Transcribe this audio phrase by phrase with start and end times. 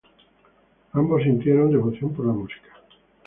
[0.93, 2.69] Ambos sintieron devoción por la música.